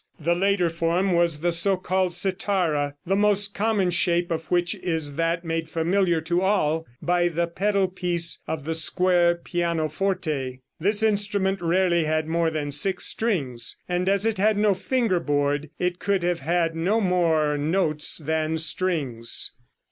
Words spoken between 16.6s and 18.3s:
no more notes